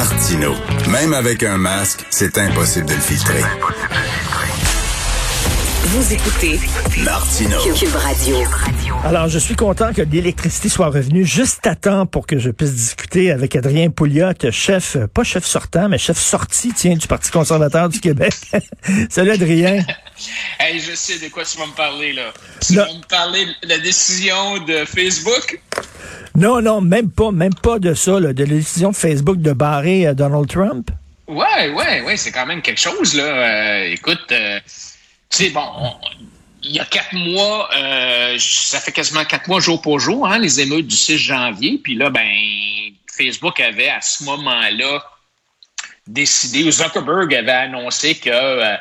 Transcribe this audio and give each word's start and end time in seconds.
Martino. 0.00 0.54
Même 0.88 1.12
avec 1.12 1.42
un 1.42 1.58
masque, 1.58 2.06
c'est 2.08 2.38
impossible 2.38 2.86
de 2.86 2.94
le 2.94 3.00
filtrer. 3.00 3.42
Vous 5.92 6.12
écoutez 6.12 6.60
Martino. 7.02 7.58
Cube 7.74 7.96
Radio. 7.96 8.36
Alors, 9.04 9.26
je 9.26 9.40
suis 9.40 9.56
content 9.56 9.92
que 9.92 10.02
l'électricité 10.02 10.68
soit 10.68 10.86
revenue 10.86 11.24
juste 11.24 11.66
à 11.66 11.74
temps 11.74 12.06
pour 12.06 12.28
que 12.28 12.38
je 12.38 12.50
puisse 12.50 12.72
discuter 12.76 13.32
avec 13.32 13.56
Adrien 13.56 13.90
Pouliot, 13.90 14.34
chef, 14.52 14.96
pas 15.12 15.24
chef 15.24 15.44
sortant, 15.44 15.88
mais 15.88 15.98
chef 15.98 16.16
sorti, 16.16 16.72
tiens, 16.72 16.94
du 16.94 17.08
Parti 17.08 17.32
conservateur 17.32 17.88
du 17.88 17.98
Québec. 17.98 18.32
Salut, 19.10 19.32
Adrien. 19.32 19.84
hey, 20.60 20.78
je 20.78 20.94
sais 20.94 21.18
de 21.18 21.28
quoi 21.28 21.42
tu 21.44 21.58
vas 21.58 21.66
me 21.66 21.74
parler, 21.74 22.12
là. 22.12 22.32
Tu 22.64 22.76
vas 22.76 22.86
me 22.86 23.04
parler 23.08 23.44
de 23.60 23.68
la 23.68 23.78
décision 23.78 24.58
de 24.58 24.84
Facebook? 24.84 25.60
Non, 26.36 26.62
non, 26.62 26.80
même 26.80 27.10
pas, 27.10 27.32
même 27.32 27.54
pas 27.54 27.80
de 27.80 27.94
ça, 27.94 28.20
là, 28.20 28.32
de 28.32 28.44
la 28.44 28.54
décision 28.54 28.92
de 28.92 28.96
Facebook 28.96 29.38
de 29.38 29.52
barrer 29.52 30.06
euh, 30.06 30.14
Donald 30.14 30.46
Trump. 30.46 30.88
Ouais, 31.26 31.72
ouais, 31.74 32.02
ouais, 32.02 32.16
c'est 32.16 32.30
quand 32.30 32.46
même 32.46 32.62
quelque 32.62 32.80
chose, 32.80 33.14
là. 33.14 33.24
Euh, 33.24 33.92
écoute, 33.92 34.30
euh, 34.30 34.60
tu 35.30 35.44
sais, 35.44 35.50
bon, 35.50 35.62
il 36.62 36.72
y 36.72 36.80
a 36.80 36.84
quatre 36.84 37.14
mois, 37.14 37.68
euh, 37.74 38.36
ça 38.38 38.80
fait 38.80 38.92
quasiment 38.92 39.24
quatre 39.24 39.48
mois 39.48 39.60
jour 39.60 39.80
pour 39.80 39.98
jour, 39.98 40.26
hein, 40.26 40.38
les 40.38 40.60
émeutes 40.60 40.86
du 40.86 40.96
6 40.96 41.18
janvier. 41.18 41.80
Puis 41.82 41.94
là, 41.94 42.10
ben, 42.10 42.28
Facebook 43.16 43.60
avait 43.60 43.88
à 43.88 44.00
ce 44.00 44.24
moment-là 44.24 45.04
décidé, 46.06 46.70
Zuckerberg 46.70 47.34
avait 47.34 47.50
annoncé 47.52 48.16
qu'il 48.16 48.32
euh, 48.32 48.76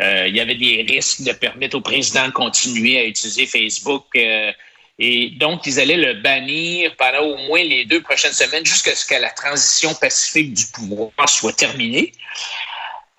euh, 0.00 0.28
y 0.28 0.40
avait 0.40 0.54
des 0.54 0.86
risques 0.88 1.22
de 1.22 1.32
permettre 1.32 1.76
au 1.76 1.80
président 1.80 2.26
de 2.26 2.32
continuer 2.32 2.98
à 2.98 3.04
utiliser 3.04 3.46
Facebook. 3.46 4.04
et 4.14 5.30
donc, 5.30 5.66
ils 5.66 5.80
allaient 5.80 5.96
le 5.96 6.14
bannir 6.14 6.94
pendant 6.96 7.22
au 7.22 7.36
moins 7.48 7.62
les 7.62 7.84
deux 7.84 8.02
prochaines 8.02 8.32
semaines 8.32 8.64
jusqu'à 8.64 8.94
ce 8.94 9.04
que 9.04 9.14
la 9.14 9.30
transition 9.30 9.94
pacifique 9.94 10.54
du 10.54 10.66
pouvoir 10.66 11.28
soit 11.28 11.56
terminée. 11.56 12.12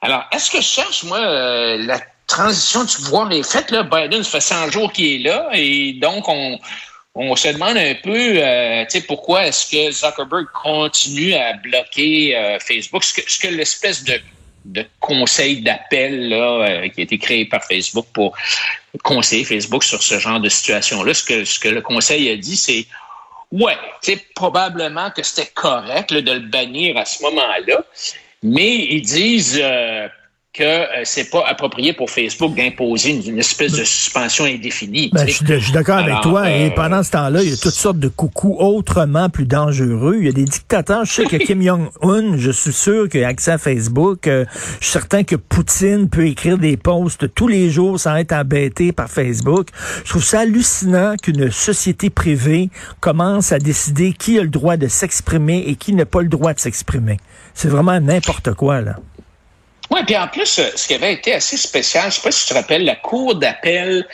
Alors, 0.02 0.24
est-ce 0.32 0.50
que 0.50 0.62
je 0.62 0.68
cherche, 0.68 1.04
moi, 1.04 1.20
la 1.20 2.00
transition 2.30 2.84
du 2.86 2.96
pouvoir 2.96 3.32
est 3.32 3.44
faite. 3.44 3.72
Là. 3.72 3.84
Biden, 3.84 4.24
ça 4.24 4.32
fait 4.40 4.42
100 4.42 4.72
jours 4.72 4.94
qu'il 4.94 5.26
est 5.26 5.30
là. 5.30 5.50
Et 5.54 5.94
donc, 5.94 6.30
on, 6.30 6.58
on 7.16 7.36
se 7.36 7.50
demande 7.50 7.78
un 7.78 7.96
peu 7.96 8.34
euh, 8.38 8.86
pourquoi 9.08 9.48
est-ce 9.48 9.70
que 9.70 9.92
Zuckerberg 9.92 10.46
continue 10.54 11.34
à 11.34 11.54
bloquer 11.54 12.38
euh, 12.38 12.60
Facebook? 12.60 13.04
Ce 13.04 13.14
que, 13.14 13.22
ce 13.30 13.40
que 13.40 13.48
l'espèce 13.48 14.04
de, 14.04 14.20
de 14.66 14.86
conseil 15.00 15.62
d'appel 15.62 16.30
là 16.30 16.36
euh, 16.38 16.88
qui 16.90 17.02
a 17.02 17.04
été 17.04 17.18
créé 17.18 17.46
par 17.46 17.64
Facebook 17.64 18.06
pour 18.14 18.38
conseiller 19.04 19.44
Facebook 19.44 19.84
sur 19.84 20.02
ce 20.02 20.20
genre 20.20 20.40
de 20.40 20.50
situation-là, 20.50 21.14
ce 21.14 21.24
que, 21.24 21.44
ce 21.44 21.60
que 21.60 21.70
le 21.70 21.82
conseil 21.82 22.30
a 22.30 22.38
dit, 22.38 22.56
c'est 22.56 22.86
ouais, 23.52 23.78
c'est 24.02 24.34
probablement 24.36 25.10
que 25.10 25.24
c'était 25.24 25.52
correct 25.54 26.14
de 26.14 26.32
le 26.32 26.40
bannir 26.40 26.96
à 26.98 27.06
ce 27.06 27.24
moment-là, 27.24 27.84
mais 28.44 28.76
ils 28.76 29.02
disent 29.02 29.62
que 30.52 30.64
euh, 30.64 31.02
c'est 31.04 31.30
pas 31.30 31.44
approprié 31.48 31.94
pour 31.94 32.10
Facebook 32.10 32.56
d'imposer 32.56 33.12
une, 33.12 33.38
espèce 33.38 33.74
de 33.74 33.84
suspension 33.84 34.46
indéfinie. 34.46 35.12
Ben, 35.14 35.28
je, 35.28 35.60
suis 35.60 35.72
d'accord 35.72 36.00
avec 36.00 36.22
toi. 36.22 36.50
Et 36.50 36.68
euh, 36.68 36.70
pendant 36.76 37.04
ce 37.04 37.12
temps-là, 37.12 37.44
il 37.44 37.52
y 37.52 37.54
a 37.54 37.58
toutes 37.58 37.76
sortes 37.76 38.00
de 38.00 38.08
coucous 38.08 38.56
autrement 38.58 39.30
plus 39.30 39.46
dangereux. 39.46 40.18
Il 40.20 40.26
y 40.26 40.30
a 40.30 40.32
des 40.32 40.46
dictateurs. 40.46 41.06
Je 41.06 41.14
sais 41.14 41.26
que 41.26 41.36
Kim 41.46 41.62
Jong-un, 41.62 42.38
je 42.38 42.50
suis 42.50 42.74
sûr 42.74 43.08
qu'il 43.10 43.24
a 43.24 43.28
accès 43.28 43.52
à 43.52 43.58
Facebook. 43.60 44.28
Euh, 44.28 44.46
je 44.80 44.86
suis 44.86 44.94
certain 44.94 45.24
que 45.24 45.36
Poutine 45.36 46.10
peut 46.10 46.26
écrire 46.26 46.58
des 46.58 46.78
posts 46.78 47.32
tous 47.36 47.48
les 47.48 47.70
jours 47.70 48.00
sans 48.00 48.16
être 48.16 48.34
embêté 48.34 48.92
par 48.92 49.10
Facebook. 49.10 49.68
Je 50.04 50.10
trouve 50.10 50.24
ça 50.24 50.40
hallucinant 50.40 51.16
qu'une 51.22 51.52
société 51.52 52.10
privée 52.10 52.72
commence 53.02 53.52
à 53.52 53.60
décider 53.60 54.14
qui 54.14 54.40
a 54.40 54.42
le 54.42 54.50
droit 54.50 54.78
de 54.78 54.88
s'exprimer 54.88 55.64
et 55.68 55.76
qui 55.76 55.94
n'a 55.94 56.06
pas 56.06 56.22
le 56.22 56.28
droit 56.28 56.54
de 56.56 56.60
s'exprimer. 56.60 57.18
C'est 57.54 57.70
vraiment 57.70 58.00
n'importe 58.00 58.54
quoi, 58.56 58.82
là. 58.82 58.96
Oui, 59.90 60.02
puis 60.06 60.16
en 60.18 60.28
plus, 60.28 60.60
euh, 60.60 60.70
ce 60.76 60.88
qui 60.88 60.94
avait 60.94 61.14
été 61.14 61.34
assez 61.34 61.58
spécial, 61.58 62.04
je 62.04 62.08
ne 62.08 62.12
sais 62.12 62.22
pas 62.22 62.32
si 62.32 62.46
tu 62.46 62.54
te 62.54 62.54
rappelles, 62.54 62.86
la 62.86 62.96
Cour 62.96 63.36
d'appel 63.36 64.08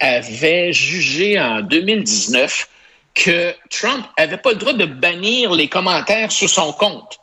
avait 0.00 0.72
jugé 0.72 1.40
en 1.40 1.60
2019 1.60 2.68
que 3.14 3.54
Trump 3.70 4.06
n'avait 4.18 4.36
pas 4.36 4.50
le 4.50 4.56
droit 4.56 4.72
de 4.72 4.84
bannir 4.84 5.52
les 5.52 5.68
commentaires 5.68 6.32
sur 6.32 6.48
son 6.48 6.72
compte. 6.72 7.18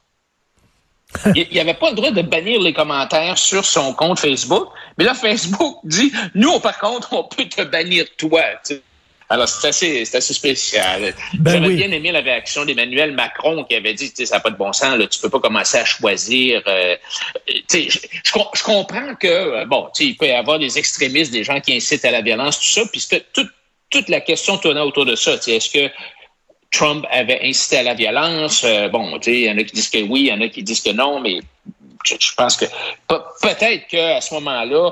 Il 1.36 1.48
n'avait 1.54 1.74
pas 1.74 1.90
le 1.90 1.96
droit 1.96 2.12
de 2.12 2.22
bannir 2.22 2.62
les 2.62 2.74
commentaires 2.74 3.38
sur 3.38 3.66
son 3.66 3.94
compte 3.94 4.20
Facebook. 4.20 4.70
Mais 4.98 5.04
là, 5.04 5.14
Facebook 5.14 5.80
dit, 5.84 6.12
nous, 6.36 6.60
par 6.60 6.78
contre, 6.78 7.14
on 7.14 7.24
peut 7.24 7.46
te 7.46 7.64
bannir 7.64 8.06
toi. 8.18 8.44
Alors, 9.32 9.48
c'est 9.48 9.68
assez, 9.68 10.02
assez 10.16 10.34
spécial. 10.34 11.14
Ben 11.36 11.52
J'avais 11.52 11.76
bien 11.76 11.92
aimé 11.92 12.12
la 12.12 12.22
réaction 12.22 12.66
d'Emmanuel 12.66 13.12
Macron 13.14 13.64
qui 13.64 13.76
avait 13.76 13.94
dit, 13.94 14.12
ça 14.16 14.36
n'a 14.36 14.40
pas 14.40 14.50
de 14.50 14.58
bon 14.58 14.74
sens, 14.74 14.98
là, 14.98 15.06
tu 15.06 15.20
peux 15.20 15.30
pas 15.30 15.40
commencer 15.40 15.78
à 15.78 15.86
choisir. 15.86 16.64
Euh, 16.66 16.96
je, 17.48 17.90
je, 18.26 18.64
comprends 18.64 19.14
que, 19.16 19.28
euh, 19.28 19.66
bon, 19.66 19.88
il 20.00 20.18
peut 20.18 20.28
y 20.28 20.32
avoir 20.32 20.58
des 20.58 20.80
extrémistes, 20.80 21.32
des 21.32 21.44
gens 21.44 21.62
qui 21.62 21.76
incitent 21.76 22.06
à 22.06 22.12
la 22.12 22.22
violence, 22.22 22.60
tout 22.60 22.82
ça, 22.82 22.82
puis 22.92 23.08
toute, 23.32 23.50
toute 23.92 24.10
la 24.10 24.22
question 24.22 24.58
tournait 24.58 24.82
autour 24.82 25.06
de 25.06 25.16
ça. 25.16 25.34
Est-ce 25.34 25.70
que 25.70 25.92
Trump 26.72 27.06
avait 27.12 27.40
incité 27.44 27.78
à 27.78 27.84
la 27.84 27.94
violence? 27.94 28.64
Euh, 28.64 28.90
bon, 28.90 29.20
il 29.26 29.42
y 29.42 29.50
en 29.52 29.58
a 29.58 29.64
qui 29.64 29.74
disent 29.74 29.90
que 29.90 30.02
oui, 30.02 30.22
il 30.22 30.28
y 30.28 30.34
en 30.34 30.42
a 30.42 30.48
qui 30.48 30.64
disent 30.64 30.82
que 30.82 30.92
non, 30.92 31.20
mais 31.20 31.40
je, 32.06 32.34
pense 32.36 32.58
que 32.58 32.66
peut-être 33.08 33.88
qu'à 33.88 34.22
ce 34.22 34.34
moment-là, 34.36 34.92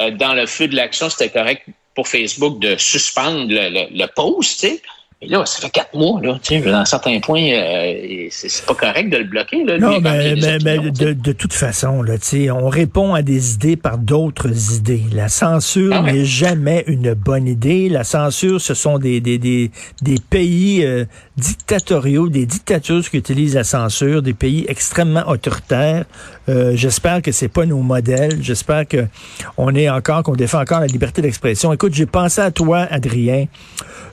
euh, 0.00 0.10
dans 0.10 0.34
le 0.34 0.46
feu 0.46 0.68
de 0.68 0.76
l'action, 0.76 1.08
c'était 1.08 1.30
correct 1.30 1.64
pour 1.98 2.06
Facebook 2.06 2.60
de 2.60 2.76
suspendre 2.76 3.48
le, 3.48 3.88
le, 3.90 4.06
post, 4.14 4.60
tu. 4.60 4.80
Et 5.20 5.26
là, 5.26 5.44
ça 5.46 5.60
fait 5.60 5.70
quatre 5.70 5.96
mois, 5.96 6.20
là. 6.22 6.38
Tiens, 6.40 6.60
dans 6.60 6.84
certains 6.84 7.18
points, 7.18 7.42
euh, 7.42 8.28
c'est 8.30 8.64
pas 8.64 8.74
correct 8.76 9.10
de 9.10 9.16
le 9.16 9.24
bloquer. 9.24 9.64
Là, 9.64 9.76
non, 9.76 10.00
mais, 10.00 10.36
mais, 10.62 10.78
de, 10.78 11.12
de, 11.12 11.32
toute 11.32 11.52
façon, 11.52 12.04
là, 12.04 12.14
on 12.54 12.68
répond 12.68 13.14
à 13.14 13.22
des 13.22 13.54
idées 13.54 13.74
par 13.74 13.98
d'autres 13.98 14.76
idées. 14.76 15.02
La 15.12 15.28
censure 15.28 15.92
ah 15.92 16.02
n'est 16.02 16.24
jamais 16.24 16.84
une 16.86 17.14
bonne 17.14 17.48
idée. 17.48 17.88
La 17.88 18.04
censure, 18.04 18.60
ce 18.60 18.74
sont 18.74 19.00
des, 19.00 19.20
des, 19.20 19.38
des, 19.38 19.72
des 20.02 20.18
pays 20.30 20.84
euh, 20.84 21.04
dictatoriaux, 21.36 22.28
des 22.28 22.46
dictatures 22.46 23.02
qui 23.10 23.16
utilisent 23.16 23.56
la 23.56 23.64
censure, 23.64 24.22
des 24.22 24.34
pays 24.34 24.66
extrêmement 24.68 25.28
autoritaires. 25.28 26.04
Euh, 26.48 26.76
J'espère 26.76 27.22
que 27.22 27.32
c'est 27.32 27.48
pas 27.48 27.66
nos 27.66 27.82
modèles. 27.82 28.38
J'espère 28.40 28.86
que 28.86 29.06
on 29.56 29.74
est 29.74 29.90
encore, 29.90 30.22
qu'on 30.22 30.36
défend 30.36 30.60
encore 30.60 30.78
la 30.78 30.86
liberté 30.86 31.22
d'expression. 31.22 31.72
Écoute, 31.72 31.92
j'ai 31.92 32.06
pensé 32.06 32.40
à 32.40 32.52
toi, 32.52 32.86
Adrien, 32.88 33.46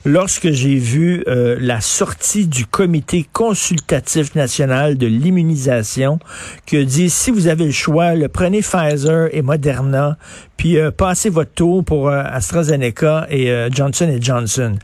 lorsque 0.03 0.49
j'ai 0.49 0.75
vu 0.75 0.94
euh, 0.99 1.57
la 1.59 1.81
sortie 1.81 2.47
du 2.47 2.65
comité 2.65 3.25
consultatif 3.33 4.35
national 4.35 4.97
de 4.97 5.07
l'immunisation 5.07 6.19
qui 6.65 6.85
dit 6.85 7.09
si 7.09 7.31
vous 7.31 7.47
avez 7.47 7.65
le 7.65 7.71
choix, 7.71 8.15
le 8.15 8.27
prenez 8.27 8.61
Pfizer 8.61 9.29
et 9.31 9.41
Moderna, 9.41 10.17
puis 10.57 10.77
euh, 10.77 10.91
passez 10.91 11.29
votre 11.29 11.51
tour 11.51 11.83
pour 11.83 12.09
euh, 12.09 12.23
AstraZeneca 12.25 13.27
et 13.29 13.51
Johnson 13.71 14.17
Johnson. 14.19 14.75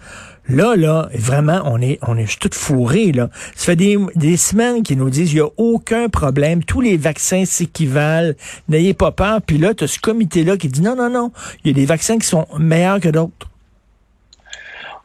Là, 0.50 0.76
là, 0.76 1.08
vraiment, 1.14 1.62
on 1.66 1.80
est, 1.82 2.00
on 2.02 2.18
est 2.18 2.40
tout 2.40 2.50
fourré, 2.52 3.12
là. 3.12 3.30
Ça 3.56 3.68
fait 3.68 3.76
des, 3.76 3.98
des 4.16 4.38
semaines 4.38 4.84
qu'ils 4.84 4.98
nous 4.98 5.10
disent, 5.10 5.32
il 5.32 5.36
n'y 5.36 5.42
a 5.42 5.50
aucun 5.58 6.10
problème, 6.10 6.64
tous 6.64 6.82
les 6.82 6.98
vaccins 6.98 7.46
s'équivalent, 7.46 8.34
n'ayez 8.68 8.94
pas 8.94 9.12
peur. 9.12 9.42
Puis 9.46 9.60
là, 9.60 9.74
tu 9.74 9.84
as 9.84 9.88
ce 9.88 10.00
comité-là 10.00 10.58
qui 10.58 10.68
dit, 10.68 10.82
non, 10.82 10.96
non, 10.96 11.10
non, 11.10 11.32
il 11.64 11.72
y 11.72 11.72
a 11.72 11.76
des 11.76 11.86
vaccins 11.86 12.18
qui 12.18 12.28
sont 12.28 12.48
meilleurs 12.60 13.00
que 13.00 13.10
d'autres. 13.10 13.48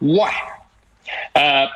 Ouais, 0.00 0.18
euh, 1.36 1.66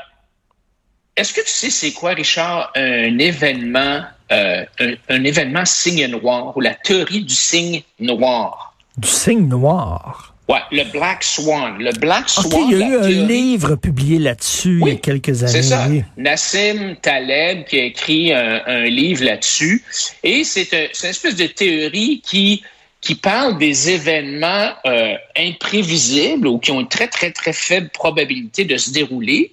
est-ce 1.16 1.32
que 1.34 1.40
tu 1.40 1.50
sais 1.50 1.70
c'est 1.70 1.92
quoi, 1.92 2.12
Richard, 2.12 2.72
un 2.76 3.18
événement, 3.18 4.02
euh, 4.32 4.64
un, 5.08 5.24
événement 5.24 5.64
signe 5.64 6.06
noir 6.06 6.56
ou 6.56 6.60
la 6.60 6.74
théorie 6.74 7.22
du 7.22 7.34
signe 7.34 7.82
noir? 7.98 8.74
Du 8.96 9.08
signe 9.08 9.46
noir? 9.46 10.34
Oui, 10.48 10.58
le 10.72 10.90
Black 10.90 11.22
Swan. 11.22 11.78
Le 11.78 11.92
Black 11.92 12.28
Swan. 12.28 12.70
il 12.70 12.78
y 12.78 12.82
a 12.82 12.86
eu 12.88 12.96
un 12.96 13.26
livre 13.26 13.76
publié 13.76 14.18
là-dessus 14.18 14.80
il 14.82 14.88
y 14.88 14.90
a 14.90 14.96
quelques 14.96 15.44
années. 15.44 15.52
C'est 15.52 15.62
ça. 15.62 15.86
Nassim 16.16 16.96
Taleb 17.00 17.64
qui 17.66 17.78
a 17.78 17.84
écrit 17.84 18.32
un, 18.32 18.84
livre 18.84 19.24
là-dessus. 19.24 19.84
Et 20.24 20.42
c'est 20.42 20.72
une 20.72 21.08
espèce 21.08 21.36
de 21.36 21.46
théorie 21.46 22.20
qui 22.24 22.64
qui 23.00 23.14
parle 23.14 23.58
des 23.58 23.90
événements 23.90 24.72
euh, 24.86 25.14
imprévisibles 25.36 26.46
ou 26.46 26.58
qui 26.58 26.70
ont 26.70 26.80
une 26.80 26.88
très, 26.88 27.08
très, 27.08 27.30
très 27.30 27.52
faible 27.52 27.88
probabilité 27.90 28.64
de 28.64 28.76
se 28.76 28.90
dérouler, 28.90 29.52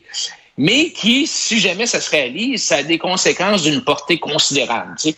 mais 0.57 0.91
qui, 0.91 1.27
si 1.27 1.59
jamais 1.59 1.85
ça 1.85 2.01
se 2.01 2.09
réalise, 2.09 2.63
ça 2.63 2.77
a 2.77 2.83
des 2.83 2.97
conséquences 2.97 3.63
d'une 3.63 3.83
portée 3.83 4.17
considérable. 4.17 4.95
Tu 4.99 5.11
sais. 5.11 5.17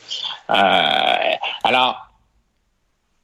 euh, 0.50 1.36
alors, 1.64 2.09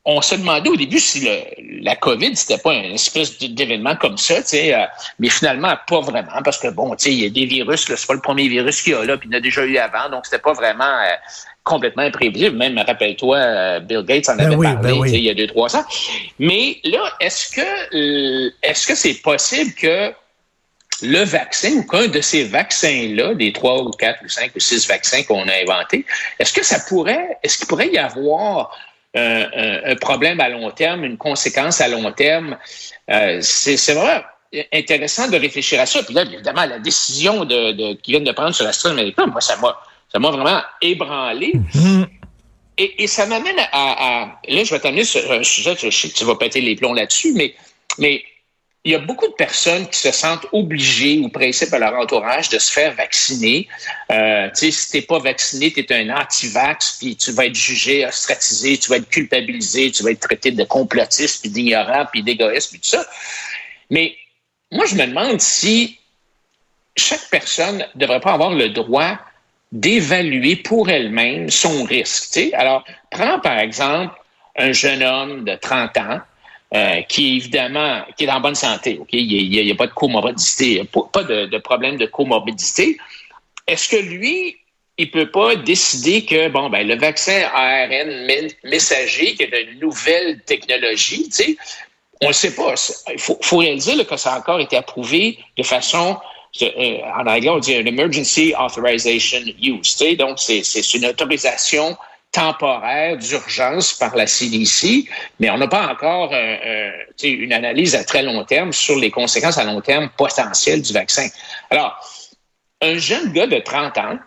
on 0.06 0.22
se 0.22 0.36
demandait 0.36 0.70
au 0.70 0.76
début 0.76 1.00
si 1.00 1.22
le, 1.22 1.82
la 1.84 1.96
COVID, 1.96 2.36
c'était 2.36 2.60
pas 2.60 2.74
une 2.74 2.94
espèce 2.94 3.40
d'événement 3.40 3.96
comme 3.96 4.18
ça, 4.18 4.36
tu 4.42 4.50
sais, 4.50 4.74
euh, 4.74 4.86
mais 5.20 5.30
finalement, 5.30 5.74
pas 5.88 6.00
vraiment, 6.02 6.42
parce 6.44 6.60
que 6.60 6.68
bon, 6.68 6.96
tu 6.96 7.06
sais, 7.06 7.12
il 7.12 7.24
y 7.24 7.26
a 7.26 7.30
des 7.30 7.46
virus, 7.46 7.86
c'est 7.86 8.08
pas 8.08 8.14
le 8.14 8.22
premier 8.22 8.48
virus 8.48 8.82
qu'il 8.84 8.94
y 8.94 8.96
a 8.96 9.04
là, 9.04 9.18
puis 9.18 9.28
il 9.28 9.34
y 9.34 9.36
en 9.36 9.40
a 9.40 9.42
déjà 9.42 9.66
eu 9.66 9.78
avant, 9.78 10.10
donc 10.10 10.26
c'était 10.26 10.40
pas 10.40 10.54
vraiment 10.54 10.84
euh, 10.84 11.16
complètement 11.64 12.04
imprévisible. 12.04 12.56
Même, 12.56 12.78
rappelle-toi, 12.78 13.38
euh, 13.38 13.80
Bill 13.80 14.04
Gates 14.04 14.30
en 14.30 14.36
ben 14.36 14.46
avait 14.46 14.56
parlé 14.56 15.00
ben 15.00 15.06
il 15.08 15.24
y 15.24 15.30
a 15.32 15.34
deux, 15.34 15.48
trois 15.48 15.76
ans. 15.76 15.84
Mais 16.38 16.78
là, 16.84 17.12
est-ce 17.20 17.50
que 17.56 18.52
est-ce 18.62 18.86
que 18.86 18.94
c'est 18.94 19.16
possible 19.16 19.74
que 19.74 20.14
le 21.02 21.24
vaccin 21.24 21.72
ou 21.78 21.84
qu'un 21.84 22.08
de 22.08 22.22
ces 22.22 22.44
vaccins-là, 22.44 23.34
des 23.34 23.52
trois 23.52 23.82
ou 23.82 23.90
quatre 23.90 24.24
ou 24.24 24.30
cinq 24.30 24.52
ou 24.56 24.60
six 24.60 24.88
vaccins 24.88 25.24
qu'on 25.24 25.48
a 25.48 25.54
inventés, 25.64 26.06
est-ce 26.40 26.54
que 26.54 26.64
ça 26.64 26.80
pourrait, 26.88 27.38
est-ce 27.44 27.58
qu'il 27.58 27.68
pourrait 27.68 27.90
y 27.90 27.98
avoir 27.98 28.72
euh, 29.16 29.82
un, 29.86 29.96
problème 29.96 30.40
à 30.40 30.50
long 30.50 30.70
terme, 30.72 31.04
une 31.04 31.18
conséquence 31.18 31.82
à 31.82 31.88
long 31.88 32.12
terme? 32.12 32.58
Euh, 33.10 33.40
c'est 33.42 33.94
vraiment 33.94 34.22
intéressant 34.74 35.28
de 35.30 35.38
réfléchir 35.38 35.80
à 35.80 35.86
ça. 35.86 36.04
Puis 36.04 36.14
là, 36.14 36.24
évidemment, 36.24 36.66
la 36.66 36.80
décision 36.80 37.46
de, 37.46 37.72
de 37.72 37.94
qu'ils 37.96 38.14
viennent 38.14 38.24
de 38.24 38.32
prendre 38.32 38.54
sur 38.54 38.66
l'AstraZeneca, 38.66 39.26
moi, 39.26 39.42
ça 39.42 39.58
m'a, 39.58 39.78
ça 40.12 40.20
m'a 40.20 40.32
vraiment 40.32 40.62
ébranlé. 40.82 41.54
Mm-hmm. 41.74 42.06
Et, 42.78 43.04
et, 43.04 43.08
ça 43.08 43.26
m'amène 43.26 43.58
à, 43.58 43.68
à, 43.72 44.26
Là, 44.48 44.64
je 44.64 44.74
vais 44.74 44.80
t'amener 44.80 45.06
sur 45.06 45.32
un 45.32 45.44
sujet, 45.44 45.76
je 45.82 45.90
sais 45.90 46.10
que 46.10 46.14
tu 46.14 46.26
vas 46.26 46.36
péter 46.36 46.60
les 46.60 46.76
plombs 46.76 46.94
là-dessus, 46.94 47.32
mais, 47.34 47.56
mais 47.98 48.22
il 48.86 48.92
y 48.92 48.96
a 48.96 49.00
beaucoup 49.00 49.28
de 49.28 49.34
personnes 49.34 49.88
qui 49.90 49.98
se 49.98 50.12
sentent 50.12 50.46
obligées 50.52 51.18
ou 51.18 51.30
pressées 51.30 51.72
par 51.72 51.80
leur 51.80 51.96
entourage 51.96 52.50
de 52.50 52.60
se 52.60 52.72
faire 52.72 52.94
vacciner. 52.94 53.68
Euh, 54.12 54.48
tu 54.50 54.72
sais, 54.72 54.72
si 54.72 54.92
t'es 54.92 55.02
pas 55.02 55.18
vacciné, 55.18 55.74
tu 55.74 55.80
es 55.80 55.92
un 55.92 56.16
anti-vax, 56.16 56.98
puis 57.00 57.16
tu 57.16 57.32
vas 57.32 57.48
être 57.48 57.56
jugé, 57.56 58.06
ostratisé, 58.06 58.78
tu 58.78 58.92
vas 58.92 58.98
être 58.98 59.10
culpabilisé, 59.10 59.92
tu 59.92 60.04
vas 60.04 60.12
être 60.12 60.20
traité 60.20 60.52
de 60.52 60.64
complotiste, 60.64 61.42
puis 61.42 61.50
d'ignorant, 61.50 62.06
puis 62.12 62.22
d'égoïste, 62.22 62.70
puis 62.70 62.80
tout 62.80 62.92
ça. 62.92 63.04
Mais 63.90 64.16
moi, 64.72 64.86
je 64.86 64.94
me 64.94 65.08
demande 65.08 65.42
si 65.42 65.98
chaque 66.96 67.28
personne 67.32 67.88
ne 67.96 68.00
devrait 68.00 68.20
pas 68.20 68.34
avoir 68.34 68.52
le 68.52 68.70
droit 68.70 69.18
d'évaluer 69.72 70.58
pour 70.58 70.92
elle-même 70.92 71.50
son 71.50 71.84
risque. 71.86 72.40
Alors, 72.54 72.86
prends 73.10 73.40
par 73.40 73.58
exemple 73.58 74.14
un 74.58 74.72
jeune 74.74 75.02
homme 75.02 75.44
de 75.44 75.56
30 75.56 75.98
ans 75.98 76.22
euh, 76.76 77.02
qui 77.04 77.38
évidemment 77.38 78.02
qui 78.18 78.26
est 78.26 78.30
en 78.30 78.42
bonne 78.42 78.56
santé. 78.56 79.00
Il 79.12 79.50
n'y 79.50 79.72
a, 79.72 79.76
pas 79.76 79.88
de 79.88 79.94
comorbidité, 79.94 80.84
pas 81.14 81.24
de, 81.24 81.58
problème 81.60 81.96
de 81.96 82.06
comorbidité. 82.06 82.98
Est-ce 83.66 83.88
que 83.88 83.96
lui, 83.96 84.58
il 84.98 85.10
peut 85.10 85.32
pas 85.32 85.56
décider 85.56 86.26
que 86.26 86.50
bon 86.50 86.70
ben 86.70 86.86
le 86.86 86.96
vaccin 86.96 87.50
ARN 87.54 88.50
messager, 88.64 89.36
qui 89.36 89.44
est 89.44 89.62
une 89.72 89.80
nouvelle 89.80 90.42
technologie, 90.42 91.24
tu 91.30 91.32
sais, 91.32 91.58
on 92.22 92.28
ne 92.28 92.34
sait 92.34 92.54
pas. 92.54 92.74
Il 93.14 93.20
faut, 93.20 93.58
réaliser 93.58 94.04
que 94.04 94.18
ça 94.18 94.34
a 94.34 94.40
encore 94.40 94.60
été 94.60 94.76
approuvé 94.76 95.40
de 95.58 95.64
façon 95.64 96.18
euh, 96.62 97.00
en 97.18 97.26
anglais, 97.26 97.50
on 97.50 97.60
dit 97.60 97.76
un 97.76 97.86
emergency 97.86 98.54
authorization 98.60 99.40
use. 99.62 99.98
Donc, 100.18 100.40
c'est 100.40 100.94
une 100.94 101.06
autorisation 101.06 101.98
temporaire 102.36 103.16
d'urgence 103.16 103.94
par 103.94 104.14
la 104.16 104.28
CDC, 104.28 105.08
mais 105.40 105.50
on 105.50 105.58
n'a 105.58 105.70
pas 105.70 105.88
encore 105.88 106.34
euh, 106.34 106.58
euh, 106.66 106.92
une 107.24 107.54
analyse 107.54 107.96
à 107.96 108.04
très 108.04 108.24
long 108.24 108.44
terme 108.44 108.74
sur 108.74 109.00
les 109.00 109.10
conséquences 109.10 109.58
à 109.58 109.64
long 109.64 109.80
terme 109.80 110.10
potentielles 110.18 110.82
du 110.82 110.92
vaccin. 110.92 111.28
Alors, 111.70 111.98
un 112.82 112.98
jeune 112.98 113.32
gars 113.32 113.48
de 113.48 113.60
30 113.60 113.98
ans 114.00 114.20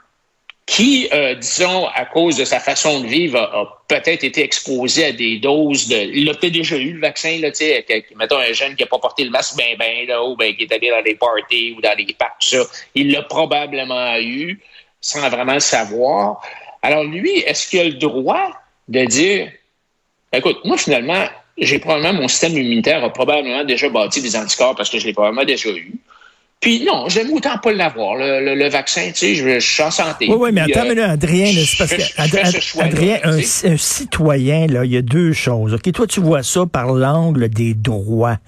qui, 0.64 1.08
euh, 1.12 1.34
disons, 1.34 1.86
à 1.88 2.06
cause 2.06 2.36
de 2.36 2.46
sa 2.46 2.60
façon 2.60 3.00
de 3.00 3.06
vivre, 3.06 3.38
a, 3.38 3.84
peut-être 3.88 4.24
été 4.24 4.42
exposé 4.42 5.06
à 5.06 5.12
des 5.12 5.38
doses 5.38 5.88
de... 5.88 5.96
Il 5.96 6.28
a 6.30 6.34
peut-être 6.34 6.52
déjà 6.52 6.76
eu 6.76 6.92
le 6.92 7.00
vaccin, 7.00 7.38
là, 7.40 7.50
tu 7.50 7.58
sais, 7.58 7.86
mettons 8.16 8.38
un 8.38 8.52
jeune 8.52 8.74
qui 8.74 8.82
n'a 8.82 8.86
pas 8.86 8.98
porté 8.98 9.24
le 9.24 9.30
masque, 9.30 9.56
ben, 9.56 9.76
ben, 9.78 10.06
là, 10.06 10.22
ou 10.24 10.36
ben, 10.36 10.54
qui 10.54 10.64
est 10.64 10.72
allé 10.72 10.90
dans 10.90 11.02
des 11.02 11.14
parties 11.14 11.74
ou 11.76 11.80
dans 11.80 11.96
des 11.96 12.14
parcs, 12.18 12.40
tout 12.40 12.48
ça. 12.48 12.64
Il 12.94 13.12
l'a 13.12 13.22
probablement 13.22 14.18
eu 14.18 14.60
sans 15.00 15.28
vraiment 15.28 15.54
le 15.54 15.60
savoir. 15.60 16.42
Alors 16.82 17.04
lui, 17.04 17.38
est-ce 17.38 17.68
qu'il 17.68 17.80
a 17.80 17.84
le 17.84 17.94
droit 17.94 18.52
de 18.88 19.04
dire, 19.04 19.50
écoute, 20.32 20.58
moi 20.64 20.76
finalement, 20.76 21.26
j'ai 21.58 21.78
probablement, 21.78 22.12
mon 22.14 22.28
système 22.28 22.52
immunitaire 22.52 23.02
a 23.04 23.12
probablement 23.12 23.64
déjà 23.64 23.88
bâti 23.88 24.22
des 24.22 24.36
anticorps 24.36 24.76
parce 24.76 24.90
que 24.90 24.98
je 24.98 25.06
l'ai 25.06 25.12
probablement 25.12 25.44
déjà 25.44 25.70
eu. 25.70 25.92
Puis 26.60 26.84
non, 26.84 27.08
j'aime 27.08 27.32
autant 27.32 27.56
pas 27.58 27.72
l'avoir, 27.72 28.16
le, 28.16 28.54
le, 28.56 28.68
vaccin, 28.68 29.12
tu 29.12 29.14
sais, 29.14 29.34
je, 29.36 29.60
suis 29.60 29.82
en 29.82 29.92
santé. 29.92 30.26
Oui, 30.28 30.36
oui, 30.40 30.50
mais 30.52 30.62
attends, 30.62 30.88
mais 30.92 31.00
Adrien, 31.00 31.52
c'est 31.52 31.78
parce 31.78 31.94
que, 31.94 32.80
Adrien, 32.80 33.20
un, 33.22 33.38
un, 33.38 33.76
citoyen, 33.76 34.66
là, 34.66 34.84
il 34.84 34.92
y 34.92 34.96
a 34.96 35.02
deux 35.02 35.32
choses. 35.32 35.74
OK, 35.74 35.92
toi, 35.92 36.08
tu 36.08 36.18
vois 36.18 36.42
ça 36.42 36.66
par 36.66 36.92
l'angle 36.92 37.48
des 37.48 37.74
droits. 37.74 38.38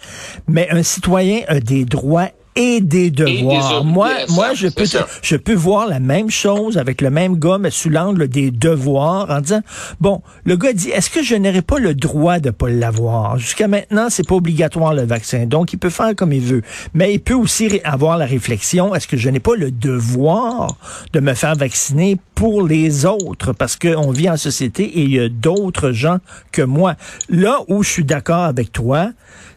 Mais 0.49 0.69
un 0.71 0.83
citoyen 0.83 1.43
a 1.47 1.61
des 1.61 1.85
droits 1.85 2.31
et 2.61 2.81
des 2.81 3.11
devoirs. 3.11 3.85
moi, 3.85 4.11
moi, 4.29 4.55
je 4.55 4.69
peux, 4.69 4.85
je 5.23 5.37
peux 5.37 5.55
voir 5.55 5.89
la 5.89 5.99
même 5.99 6.31
chose 6.31 6.77
avec 6.77 7.01
le 7.01 7.11
même 7.11 7.39
gars, 7.39 7.59
mais 7.59 7.71
sous 7.71 7.89
l'angle 7.89 8.29
des 8.29 8.51
devoirs, 8.51 9.31
en 9.31 9.41
disant, 9.41 9.62
bon, 10.01 10.23
le 10.45 10.57
gars 10.57 10.73
dit, 10.73 10.91
est-ce 10.91 11.09
que 11.09 11.23
je 11.23 11.37
n'aurais 11.37 11.62
pas 11.62 11.79
le 11.79 11.95
droit 11.95 12.39
de 12.39 12.51
pas 12.51 12.69
l'avoir? 12.69 13.39
Jusqu'à 13.39 13.67
maintenant, 13.67 14.09
c'est 14.11 14.27
pas 14.27 14.35
obligatoire 14.35 14.95
le 14.95 15.05
vaccin, 15.05 15.47
donc 15.47 15.73
il 15.73 15.79
peut 15.79 15.91
faire 15.91 16.15
comme 16.15 16.33
il 16.33 16.43
veut. 16.43 16.62
Mais 16.93 17.15
il 17.15 17.21
peut 17.21 17.35
aussi 17.35 17.81
avoir 17.85 18.19
la 18.19 18.27
réflexion, 18.27 18.95
est-ce 18.95 19.09
que 19.09 19.17
je 19.17 19.31
n'ai 19.31 19.41
pas 19.41 19.57
le 19.57 19.71
devoir 19.71 20.77
de 21.12 21.21
me 21.21 21.35
faire 21.35 21.55
vacciner 21.55 22.19
pour 22.35 22.67
les 22.67 23.07
autres? 23.07 23.53
Parce 23.53 23.77
qu'on 23.77 24.11
vit 24.11 24.29
en 24.29 24.37
société 24.37 24.85
et 24.85 25.03
il 25.03 25.12
y 25.12 25.21
a 25.21 25.29
d'autres 25.29 25.93
gens 25.93 26.19
que 26.53 26.62
moi. 26.62 26.97
Là 27.31 27.61
où 27.69 27.83
je 27.83 27.89
suis 27.89 28.05
d'accord 28.05 28.45
avec 28.45 28.73
toi, 28.73 29.11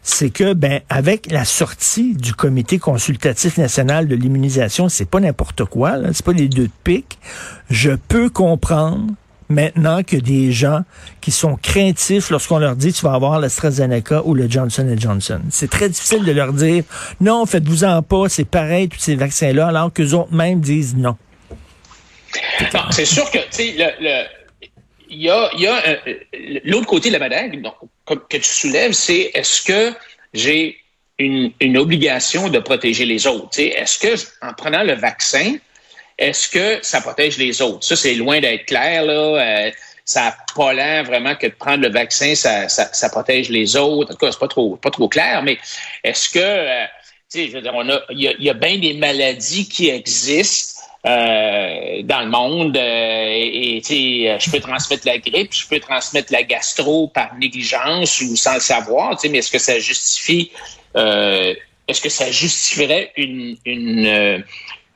c'est 0.04 0.30
que, 0.30 0.52
ben, 0.52 0.80
avec 0.90 1.30
la 1.32 1.44
sortie 1.44 2.14
du 2.14 2.34
comité 2.34 2.78
consultatif 2.94 3.58
national 3.58 4.06
de 4.06 4.14
l'immunisation, 4.14 4.88
c'est 4.88 5.10
pas 5.10 5.18
n'importe 5.18 5.64
quoi, 5.64 5.96
c'est 6.12 6.24
pas 6.24 6.32
les 6.32 6.46
deux 6.46 6.68
de 6.68 6.76
pique. 6.84 7.18
Je 7.68 7.90
peux 7.90 8.30
comprendre 8.30 9.08
maintenant 9.48 10.04
que 10.04 10.16
des 10.16 10.52
gens 10.52 10.82
qui 11.20 11.32
sont 11.32 11.56
craintifs 11.56 12.30
lorsqu'on 12.30 12.58
leur 12.58 12.76
dit 12.76 12.92
tu 12.92 13.04
vas 13.04 13.14
avoir 13.14 13.40
l'AstraZeneca 13.40 14.22
ou 14.24 14.34
le 14.34 14.48
Johnson 14.48 14.86
Johnson. 14.96 15.40
C'est 15.50 15.68
très 15.68 15.88
difficile 15.88 16.24
de 16.24 16.30
leur 16.30 16.52
dire 16.52 16.84
non, 17.20 17.46
faites-vous-en 17.46 18.00
pas, 18.02 18.28
c'est 18.28 18.44
pareil, 18.44 18.88
tous 18.88 19.00
ces 19.00 19.16
vaccins-là, 19.16 19.66
alors 19.66 19.92
que 19.92 20.04
autres 20.14 20.32
même 20.32 20.60
disent 20.60 20.94
non. 20.94 21.16
C'est 22.90 23.06
sûr 23.06 23.28
que, 23.32 23.38
tu 23.38 23.44
sais, 23.50 23.68
il 25.10 25.20
y 25.20 25.28
a, 25.28 25.46
a 25.46 25.96
l'autre 26.64 26.86
côté 26.86 27.08
de 27.08 27.14
la 27.14 27.18
médaille 27.18 27.60
que 28.06 28.36
tu 28.36 28.44
soulèves, 28.44 28.92
c'est 28.92 29.32
est-ce 29.34 29.62
que 29.62 29.92
j'ai 30.32 30.83
une, 31.18 31.52
une, 31.60 31.78
obligation 31.78 32.48
de 32.48 32.58
protéger 32.58 33.04
les 33.04 33.26
autres? 33.26 33.58
Est-ce 33.58 33.98
que, 33.98 34.14
en 34.42 34.52
prenant 34.52 34.82
le 34.82 34.94
vaccin, 34.94 35.56
est-ce 36.18 36.48
que 36.48 36.78
ça 36.82 37.00
protège 37.00 37.38
les 37.38 37.60
autres? 37.60 37.84
Ça, 37.84 37.96
c'est 37.96 38.14
loin 38.14 38.40
d'être 38.40 38.66
clair, 38.66 39.04
là. 39.04 39.12
Euh, 39.12 39.70
ça 40.04 40.20
n'a 40.20 40.36
pas 40.54 40.74
l'air 40.74 41.04
vraiment 41.04 41.34
que 41.34 41.46
de 41.46 41.54
prendre 41.54 41.82
le 41.82 41.90
vaccin, 41.90 42.34
ça, 42.34 42.68
ça, 42.68 42.92
ça, 42.92 43.08
protège 43.08 43.48
les 43.48 43.74
autres. 43.74 44.10
En 44.10 44.14
tout 44.14 44.26
cas, 44.26 44.32
c'est 44.32 44.38
pas 44.38 44.48
trop, 44.48 44.76
pas 44.76 44.90
trop 44.90 45.08
clair, 45.08 45.42
mais 45.42 45.58
est-ce 46.02 46.28
que, 46.28 46.38
euh, 46.38 46.84
je 47.34 47.50
veux 47.50 47.62
dire, 47.62 47.72
il 48.10 48.20
y 48.20 48.28
a, 48.28 48.32
y 48.38 48.50
a 48.50 48.54
bien 48.54 48.78
des 48.78 48.94
maladies 48.94 49.66
qui 49.66 49.88
existent 49.88 50.73
euh, 51.06 52.02
dans 52.02 52.20
le 52.20 52.30
monde. 52.30 52.76
Euh, 52.76 53.26
et, 53.28 53.82
et 53.90 54.38
je 54.38 54.50
peux 54.50 54.60
transmettre 54.60 55.06
la 55.06 55.18
grippe, 55.18 55.52
je 55.52 55.66
peux 55.66 55.80
transmettre 55.80 56.32
la 56.32 56.42
gastro 56.42 57.08
par 57.08 57.34
négligence 57.36 58.20
ou 58.22 58.36
sans 58.36 58.54
le 58.54 58.60
savoir. 58.60 59.18
Mais 59.30 59.38
est-ce 59.38 59.50
que 59.50 59.58
ça 59.58 59.78
justifie 59.78 60.50
euh, 60.96 61.54
est-ce 61.86 62.00
que 62.00 62.08
ça 62.08 62.30
justifierait 62.30 63.12
une, 63.16 63.56
une, 63.66 64.42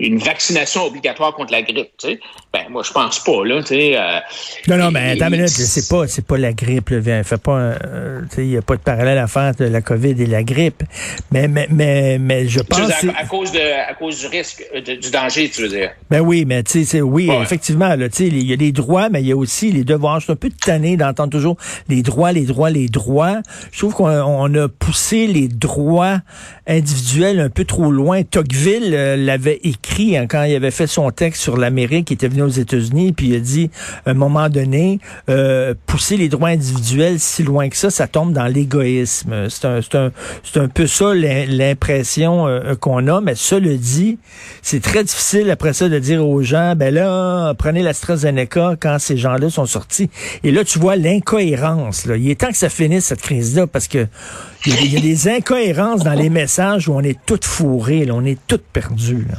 une 0.01 0.19
vaccination 0.19 0.85
obligatoire 0.85 1.35
contre 1.35 1.51
la 1.51 1.63
grippe, 1.63 1.91
tu 1.99 2.09
sais. 2.09 2.21
Ben, 2.53 2.67
moi, 2.71 2.83
je 2.85 2.93
pense 2.93 3.19
pas, 3.19 3.45
là, 3.45 3.61
tu 3.63 3.69
sais. 3.69 3.97
Euh, 3.97 4.21
non, 4.69 4.77
non, 4.77 4.91
mais 4.93 5.11
attends 5.11 5.27
une 5.27 5.33
minute, 5.33 5.49
c'est 5.49 5.89
pas, 5.89 6.07
c'est 6.07 6.25
pas 6.25 6.39
la 6.39 6.53
grippe, 6.53 6.91
là. 6.91 7.25
Fait 7.25 7.37
pas, 7.37 7.59
euh, 7.59 8.21
tu 8.31 8.37
sais, 8.37 8.43
il 8.43 8.51
y 8.51 8.57
a 8.57 8.63
pas 8.63 8.77
de 8.77 8.81
parallèle 8.81 9.19
à 9.19 9.27
faire 9.27 9.57
de 9.57 9.65
la 9.65 9.81
COVID 9.81 10.23
et 10.23 10.27
la 10.27 10.45
grippe. 10.45 10.85
Mais, 11.33 11.49
mais, 11.49 11.67
mais, 11.69 12.19
mais 12.19 12.47
je 12.47 12.61
pense. 12.61 12.79
à, 12.79 13.25
cause 13.25 13.51
de, 13.51 13.59
à 13.59 13.93
cause 13.95 14.21
du 14.21 14.27
risque, 14.29 14.65
euh, 14.73 14.81
du 14.81 15.11
danger, 15.11 15.51
tu 15.51 15.63
veux 15.63 15.69
dire. 15.69 15.91
Ben 16.11 16.21
oui, 16.21 16.45
mais 16.47 16.63
tu 16.63 16.85
sais, 16.85 17.01
oui, 17.01 17.29
effectivement, 17.43 17.97
là, 17.97 18.09
tu 18.09 18.17
sais, 18.17 18.27
il 18.29 18.47
y 18.47 18.53
a 18.53 18.57
des 18.57 18.71
droits, 18.71 19.09
mais 19.09 19.21
il 19.21 19.27
y 19.27 19.33
a 19.33 19.37
aussi 19.37 19.73
les 19.73 19.83
devoirs. 19.83 20.21
Je 20.21 20.25
suis 20.25 20.33
un 20.33 20.37
peu 20.37 20.51
tanné 20.51 20.97
d'entendre 20.97 21.31
toujours 21.31 21.57
les 21.89 22.03
droits, 22.03 22.31
les 22.31 22.45
droits, 22.45 22.71
les 22.71 22.89
droits. 22.89 23.39
Je 23.73 23.79
trouve 23.79 23.95
qu'on 23.95 24.55
a 24.55 24.69
poussé 24.69 25.27
les 25.27 25.49
droits 25.49 26.21
individuels 26.69 27.41
un 27.41 27.51
peu 27.51 27.65
trop 27.65 27.91
loin. 27.91 28.23
Tocqueville 28.23 28.91
l'avait 29.25 29.59
écrit 29.65 29.88
Hein, 29.99 30.27
quand 30.29 30.45
il 30.45 30.55
avait 30.55 30.71
fait 30.71 30.87
son 30.87 31.11
texte 31.11 31.43
sur 31.43 31.57
l'Amérique, 31.57 32.11
il 32.11 32.15
était 32.15 32.29
venu 32.29 32.43
aux 32.43 32.49
États-Unis, 32.49 33.13
puis 33.13 33.29
il 33.29 33.37
a 33.37 33.41
dit, 33.41 33.71
à 34.07 34.11
un 34.11 34.15
moment 34.15 34.49
donné, 34.49 35.01
euh, 35.29 35.75
pousser 35.87 36.17
les 36.17 36.29
droits 36.29 36.51
individuels 36.51 37.19
si 37.19 37.43
loin 37.43 37.69
que 37.69 37.77
ça, 37.77 37.91
ça 37.91 38.07
tombe 38.07 38.33
dans 38.33 38.47
l'égoïsme. 38.47 39.49
C'est 39.49 39.65
un, 39.65 39.81
un, 39.95 40.11
un 40.55 40.69
peu 40.69 40.87
ça 40.87 41.15
l'impression 41.15 42.47
euh, 42.47 42.75
qu'on 42.77 43.09
a, 43.09 43.21
mais 43.21 43.35
ça 43.35 43.59
le 43.59 43.77
dit, 43.77 44.19
c'est 44.63 44.83
très 44.83 45.03
difficile 45.03 45.51
après 45.51 45.73
ça 45.73 45.89
de 45.89 45.99
dire 45.99 46.27
aux 46.27 46.43
gens, 46.43 46.75
ben 46.77 46.95
là, 46.95 47.55
prenez 47.55 47.83
l'AstraZeneca 47.83 48.77
quand 48.81 48.99
ces 48.99 49.17
gens-là 49.17 49.51
sont 49.51 49.67
sortis. 49.67 50.11
Et 50.45 50.53
là, 50.53 50.65
tu 50.65 50.79
vois 50.79 50.97
l'incohérence. 50.97 52.07
Il 52.07 52.31
est 52.31 52.41
temps 52.41 52.51
que 52.51 52.57
ça 52.57 52.69
finisse, 52.69 53.07
cette 53.07 53.23
crise-là, 53.23 53.67
parce 53.67 53.89
que 53.89 54.07
il 54.67 54.93
y, 54.93 54.97
a 54.97 55.01
des 55.01 55.29
incohérences 55.29 56.03
dans 56.03 56.15
les 56.15 56.31
messages 56.31 56.89
où 56.89 56.93
on 56.93 57.01
est 57.01 57.19
tout 57.27 57.39
fourré, 57.43 58.07
on 58.11 58.25
est 58.25 58.39
tout 58.47 58.61
perdu. 58.73 59.27
Non, 59.29 59.39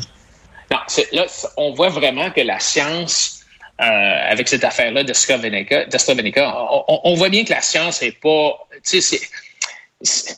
là, 1.12 1.26
on 1.58 1.74
voit 1.74 1.90
vraiment 1.90 2.32
que 2.32 2.42
la 2.42 2.60
science, 2.60 3.42
euh, 3.82 3.84
avec 3.84 4.48
cette 4.48 4.64
affaire-là 4.64 5.04
d'AstraZeneca, 5.04 6.56
on, 6.88 7.00
on, 7.04 7.14
voit 7.16 7.30
bien 7.30 7.44
que 7.44 7.52
la 7.52 7.62
science 7.62 8.02
n'est 8.02 8.12
pas, 8.12 8.68
tu 8.86 9.02
sais, 9.02 9.22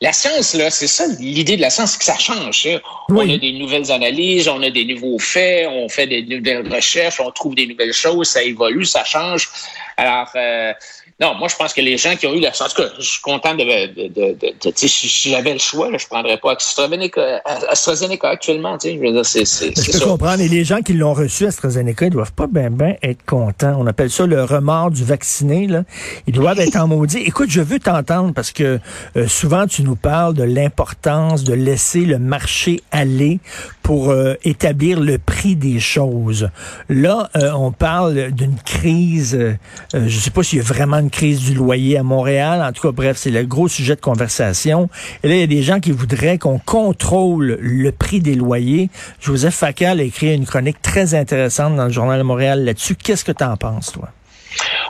la 0.00 0.12
science, 0.12 0.54
là, 0.54 0.70
c'est 0.70 0.86
ça 0.86 1.06
l'idée 1.18 1.56
de 1.56 1.60
la 1.60 1.70
science, 1.70 1.92
c'est 1.92 1.98
que 1.98 2.04
ça 2.04 2.18
change. 2.18 2.68
On 3.08 3.18
a 3.18 3.36
des 3.36 3.52
nouvelles 3.52 3.90
analyses, 3.90 4.48
on 4.48 4.62
a 4.62 4.70
des 4.70 4.84
nouveaux 4.84 5.18
faits, 5.18 5.66
on 5.68 5.88
fait 5.88 6.06
des 6.06 6.22
nouvelles 6.22 6.72
recherches, 6.72 7.20
on 7.20 7.30
trouve 7.32 7.54
des 7.56 7.66
nouvelles 7.66 7.92
choses, 7.92 8.28
ça 8.28 8.42
évolue, 8.42 8.84
ça 8.84 9.04
change. 9.04 9.48
Alors, 9.96 10.30
euh, 10.36 10.72
non, 11.18 11.34
moi, 11.34 11.48
je 11.48 11.56
pense 11.56 11.72
que 11.72 11.80
les 11.80 11.96
gens 11.96 12.14
qui 12.14 12.26
ont 12.26 12.34
eu 12.34 12.40
la 12.40 12.52
chance, 12.52 12.72
en 12.72 12.74
tout 12.74 12.82
cas, 12.82 12.94
je 12.98 13.08
suis 13.08 13.22
content 13.22 13.54
de, 13.54 13.64
de, 13.64 14.08
de, 14.08 14.36
de, 14.36 14.72
si 14.74 15.30
j'avais 15.30 15.54
le 15.54 15.58
choix, 15.58 15.90
là, 15.90 15.96
je 15.96 16.06
prendrais 16.06 16.36
pas 16.36 16.52
AstraZeneca, 16.52 17.40
AstraZeneca 17.70 18.28
actuellement, 18.28 18.76
tu 18.76 18.88
sais, 18.88 18.96
je 18.96 19.00
veux 19.00 19.12
dire, 19.12 19.24
c'est, 19.24 19.46
c'est, 19.46 19.72
Je 19.74 19.98
peux 19.98 20.04
comprendre, 20.04 20.42
et 20.42 20.48
les 20.48 20.64
gens 20.64 20.82
qui 20.82 20.92
l'ont 20.92 21.14
reçu, 21.14 21.46
AstraZeneca, 21.46 22.04
ils 22.04 22.10
doivent 22.10 22.34
pas 22.34 22.46
bien, 22.46 22.70
ben 22.70 22.96
être 23.02 23.24
contents. 23.24 23.76
On 23.78 23.86
appelle 23.86 24.10
ça 24.10 24.26
le 24.26 24.44
remords 24.44 24.90
du 24.90 25.04
vacciné, 25.04 25.66
là. 25.66 25.84
Ils 26.26 26.34
doivent 26.34 26.60
être 26.60 26.76
en 26.76 26.86
maudit. 26.86 27.20
Écoute, 27.20 27.48
je 27.48 27.62
veux 27.62 27.78
t'entendre 27.78 28.34
parce 28.34 28.52
que 28.52 28.78
euh, 29.16 29.26
souvent, 29.26 29.66
tu 29.66 29.84
nous 29.84 29.96
parles 29.96 30.34
de 30.34 30.42
l'importance 30.42 31.44
de 31.44 31.54
laisser 31.54 32.00
le 32.00 32.18
marché 32.18 32.82
aller 32.90 33.40
pour 33.82 34.10
euh, 34.10 34.34
établir 34.44 35.00
le 35.00 35.16
prix 35.16 35.56
des 35.56 35.80
choses. 35.80 36.50
Là, 36.90 37.30
euh, 37.36 37.52
on 37.52 37.72
parle 37.72 38.32
d'une 38.32 38.56
crise, 38.56 39.56
je 39.94 40.18
sais 40.18 40.30
pas 40.30 40.42
s'il 40.42 40.58
y 40.58 40.60
a 40.60 40.64
vraiment 40.64 41.05
crise 41.10 41.40
du 41.40 41.54
loyer 41.54 41.98
à 41.98 42.02
Montréal. 42.02 42.62
En 42.62 42.72
tout 42.72 42.82
cas, 42.82 42.92
bref, 42.92 43.16
c'est 43.16 43.30
le 43.30 43.44
gros 43.44 43.68
sujet 43.68 43.96
de 43.96 44.00
conversation. 44.00 44.88
Et 45.22 45.28
là, 45.28 45.34
il 45.34 45.40
y 45.40 45.44
a 45.44 45.46
des 45.46 45.62
gens 45.62 45.80
qui 45.80 45.92
voudraient 45.92 46.38
qu'on 46.38 46.58
contrôle 46.58 47.58
le 47.60 47.92
prix 47.92 48.20
des 48.20 48.34
loyers. 48.34 48.90
Joseph 49.20 49.54
Facal 49.54 50.00
a 50.00 50.02
écrit 50.02 50.34
une 50.34 50.46
chronique 50.46 50.80
très 50.82 51.14
intéressante 51.14 51.76
dans 51.76 51.86
le 51.86 51.92
Journal 51.92 52.18
de 52.18 52.24
Montréal 52.24 52.64
là-dessus. 52.64 52.94
Qu'est-ce 52.94 53.24
que 53.24 53.32
tu 53.32 53.44
en 53.44 53.56
penses, 53.56 53.92
toi? 53.92 54.08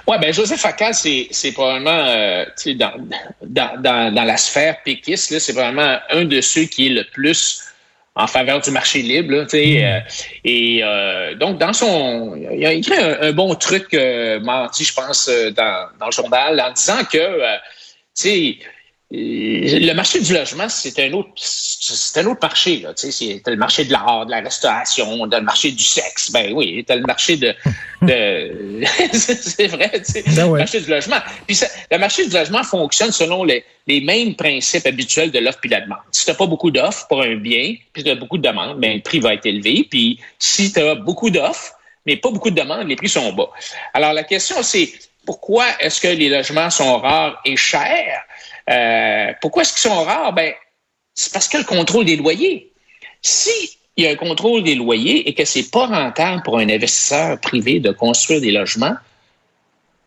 Oui, 0.06 0.16
ben 0.20 0.32
Joseph 0.32 0.61
Facal, 0.61 0.94
c'est, 0.94 1.52
probablement 1.52 1.90
euh, 1.90 2.44
dans, 2.76 2.92
dans, 3.42 3.82
dans, 3.82 4.14
dans, 4.14 4.25
la 4.25 4.37
sphère 4.37 4.76
péquiste, 4.85 5.37
c'est 5.38 5.52
probablement 5.52 5.99
un 6.11 6.25
de 6.25 6.40
ceux 6.40 6.64
qui 6.64 6.87
est 6.87 6.90
le 6.90 7.04
plus 7.12 7.65
en 8.16 8.26
faveur 8.26 8.61
du 8.61 8.70
marché 8.70 9.02
libre. 9.02 9.32
Là, 9.32 9.42
mm. 9.44 9.49
euh, 9.54 10.00
et 10.44 10.80
euh, 10.82 11.35
donc, 11.35 11.58
dans 11.58 11.73
son. 11.73 12.35
Il 12.52 12.66
a 12.66 12.73
écrit 12.73 12.96
un, 12.99 13.32
bon 13.32 13.54
truc 13.54 13.92
euh, 13.94 14.40
mardi, 14.40 14.85
je 14.85 14.94
pense, 14.94 15.28
euh, 15.28 15.50
dans, 15.50 15.88
dans, 16.00 16.06
le 16.06 16.12
journal, 16.12 16.61
en 16.61 16.73
disant 16.73 17.04
que 17.04 17.18
tu 17.18 18.28
sais, 18.28 18.58
le 19.10 19.92
marché 19.92 20.20
du 20.20 20.34
logement, 20.34 20.68
c'est 20.68 20.98
un 20.98 21.12
autre, 21.12 21.28
c'est 21.36 22.20
un 22.20 22.26
autre 22.26 22.40
marché. 22.42 22.80
Là, 22.80 22.92
tu 22.92 23.12
sais, 23.12 23.40
c'est 23.44 23.50
le 23.50 23.56
marché 23.56 23.84
de 23.84 23.92
l'art, 23.92 24.26
de 24.26 24.32
la 24.32 24.40
restauration, 24.40 25.26
le 25.26 25.40
marché 25.42 25.70
du 25.70 25.82
sexe. 25.82 26.32
Ben 26.32 26.52
oui, 26.52 26.84
t'as 26.84 26.96
le 26.96 27.02
marché 27.02 27.36
de, 27.36 27.54
de 28.02 28.84
c'est 29.12 29.68
vrai, 29.68 29.92
tu 29.94 30.12
sais, 30.12 30.25
ben 30.34 30.50
le 30.50 30.58
marché 30.58 30.80
du 30.80 30.90
logement. 30.90 31.20
Puis 31.46 31.54
ça, 31.54 31.68
le 31.90 31.98
marché 31.98 32.26
du 32.26 32.34
logement 32.34 32.64
fonctionne 32.64 33.12
selon 33.12 33.44
les, 33.44 33.64
les 33.86 34.00
mêmes 34.00 34.34
principes 34.34 34.86
habituels 34.86 35.30
de 35.30 35.38
l'offre 35.38 35.60
puis 35.60 35.70
de 35.70 35.76
la 35.76 35.82
demande. 35.82 35.98
Si 36.10 36.26
t'as 36.26 36.34
pas 36.34 36.46
beaucoup 36.46 36.72
d'offres 36.72 37.06
pour 37.06 37.22
un 37.22 37.36
bien, 37.36 37.76
puis 37.92 38.02
tu 38.02 38.10
as 38.10 38.16
beaucoup 38.16 38.38
de 38.38 38.48
demandes, 38.48 38.80
ben 38.80 38.96
le 38.96 39.02
prix 39.02 39.20
va 39.20 39.34
être 39.34 39.46
élevé. 39.46 39.86
Puis 39.88 40.18
si 40.40 40.72
tu 40.72 40.80
as 40.80 40.96
beaucoup 40.96 41.30
d'offres, 41.30 41.75
mais 42.06 42.16
pas 42.16 42.30
beaucoup 42.30 42.50
de 42.50 42.60
demandes, 42.60 42.88
les 42.88 42.96
prix 42.96 43.08
sont 43.08 43.32
bas. 43.32 43.50
Alors 43.94 44.12
la 44.12 44.25
question, 44.25 44.62
c'est 44.62 44.92
pourquoi 45.26 45.66
est-ce 45.80 46.00
que 46.00 46.08
les 46.08 46.28
logements 46.28 46.70
sont 46.70 46.98
rares 46.98 47.40
et 47.44 47.56
chers? 47.56 48.22
Euh, 48.70 49.32
pourquoi 49.40 49.62
est-ce 49.62 49.73
qu'ils 49.73 49.90
sont 49.90 50.04
rares? 50.04 50.32
Ben, 50.32 50.52
c'est 51.14 51.32
parce 51.32 51.49
que 51.49 51.58
le 51.58 51.64
contrôle 51.64 52.04
des 52.04 52.16
loyers. 52.16 52.73
Si 53.23 53.76
il 53.96 54.04
y 54.04 54.06
a 54.06 54.11
un 54.11 54.16
contrôle 54.16 54.62
des 54.62 54.75
loyers 54.75 55.28
et 55.28 55.35
que 55.35 55.44
c'est 55.44 55.70
pas 55.70 55.87
rentable 55.87 56.42
pour 56.42 56.58
un 56.58 56.68
investisseur 56.68 57.40
privé 57.40 57.80
de 57.80 57.90
construire 57.92 58.40
des 58.40 58.52
logements, 58.52 58.94